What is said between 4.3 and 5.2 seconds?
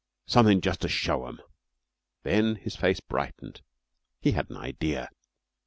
had an idea.